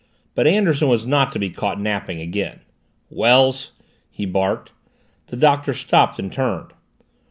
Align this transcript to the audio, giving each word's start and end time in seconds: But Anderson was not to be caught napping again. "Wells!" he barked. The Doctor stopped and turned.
But 0.33 0.47
Anderson 0.47 0.87
was 0.87 1.05
not 1.05 1.31
to 1.31 1.37
be 1.37 1.51
caught 1.51 1.79
napping 1.79 2.19
again. 2.21 2.61
"Wells!" 3.11 3.73
he 4.09 4.25
barked. 4.25 4.71
The 5.27 5.37
Doctor 5.37 5.75
stopped 5.75 6.17
and 6.17 6.33
turned. 6.33 6.73